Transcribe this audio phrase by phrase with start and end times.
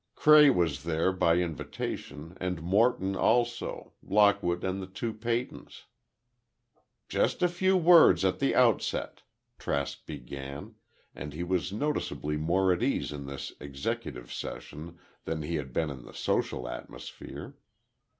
[0.15, 3.93] Cray was there, by invitation, and Morton also.
[4.01, 5.83] Lockwood and the two Peytons.
[7.07, 9.21] "Just a few words at the outset,"
[9.59, 10.73] Trask began,
[11.13, 15.91] and he was noticeably more at ease in this executive session than he had been
[15.91, 17.53] in the social atmosphere.